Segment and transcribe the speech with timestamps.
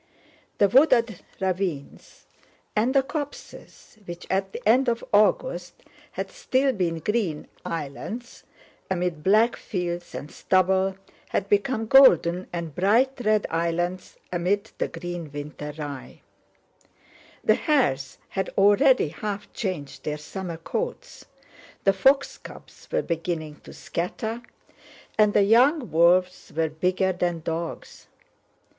[0.57, 2.25] The wooded ravines
[2.75, 8.43] and the copses, which at the end of August had still been green islands
[8.89, 10.95] amid black fields and stubble,
[11.29, 16.21] had become golden and bright red islands amid the green winter rye.
[17.43, 21.25] The hares had already half changed their summer coats,
[21.83, 24.41] the fox cubs were beginning to scatter,
[25.19, 28.07] and the young wolves were bigger than dogs.